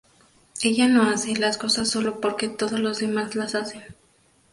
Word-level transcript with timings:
Ella 0.63 0.87
no 0.87 1.03
hace 1.03 1.35
las 1.35 1.59
cosas 1.59 1.89
solo 1.91 2.19
por 2.21 2.35
que 2.35 2.47
todos 2.49 2.79
los 2.79 2.97
demás 2.97 3.35
las 3.35 3.53
hacen. 3.53 3.83